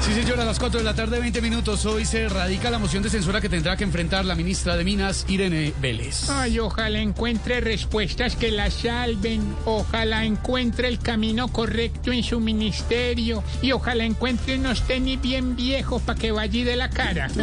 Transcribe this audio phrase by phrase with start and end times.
[0.00, 1.84] Sí, señora, a las 4 de la tarde, 20 minutos.
[1.84, 5.24] Hoy se radica la moción de censura que tendrá que enfrentar la ministra de Minas,
[5.28, 6.30] Irene Vélez.
[6.30, 13.42] Ay, ojalá encuentre respuestas que la salven, ojalá encuentre el camino correcto en su ministerio
[13.60, 17.28] y ojalá encuentre unos tenis bien viejos para que vaya de la cara.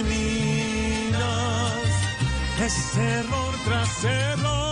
[0.08, 1.20] minas
[2.64, 4.69] es error tras error.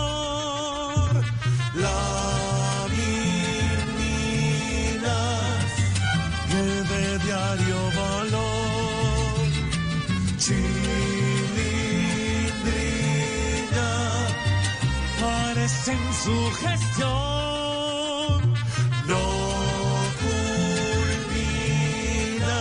[15.91, 17.09] En su gestión.
[19.07, 19.23] No
[21.39, 22.57] culmina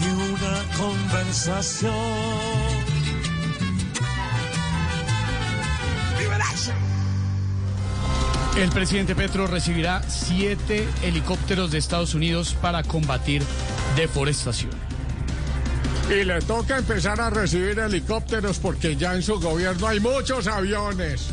[0.00, 2.38] ni una conversación.
[8.56, 13.40] El presidente Petro recibirá siete helicópteros de Estados Unidos para combatir
[13.94, 14.72] deforestación.
[16.10, 21.32] Y le toca empezar a recibir helicópteros porque ya en su gobierno hay muchos aviones.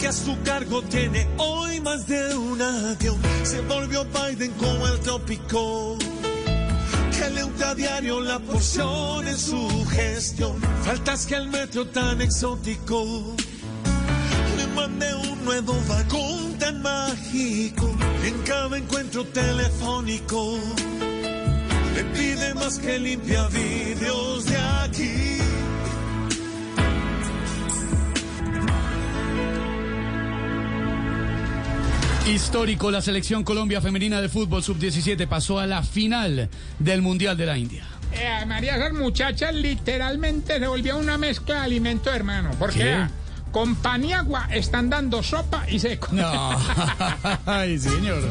[0.00, 3.18] que a su cargo tiene hoy más de un avión.
[3.42, 5.98] Se volvió Biden como el tópico.
[7.16, 10.56] Que le unta diario la porción en su gestión.
[10.84, 13.36] Faltas que el metro tan exótico.
[14.56, 17.94] Le mande un nuevo vagón tan mágico.
[18.24, 20.58] En cada encuentro telefónico.
[21.94, 24.56] Le pide más que limpia vidrios de
[32.30, 36.48] Histórico, la selección Colombia femenina de fútbol sub-17 pasó a la final
[36.78, 37.84] del Mundial de la India.
[38.12, 42.50] Eh, María, esas muchachas literalmente se volvió una mezcla de alimento, hermano.
[42.56, 43.06] Porque ¿Qué?
[43.50, 46.08] con pan y agua están dando sopa y seco.
[46.12, 46.56] No,
[47.46, 48.22] ay señor.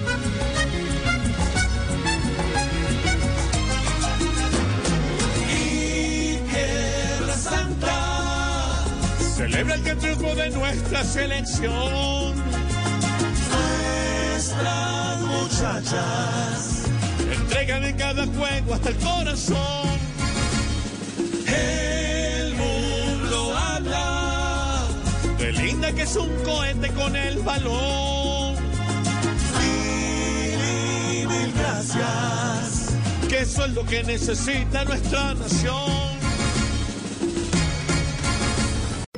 [5.51, 8.85] y Tierra Santa.
[9.35, 12.68] Celebra el triunfo de nuestra selección.
[14.39, 16.85] Nuestras muchachas
[17.29, 19.89] entregan en cada juego hasta el corazón.
[21.45, 24.87] El mundo habla
[25.39, 28.55] de linda que es un cohete con el balón.
[29.59, 32.93] Mil y mil gracias,
[33.27, 35.98] que eso es lo que necesita nuestra nación.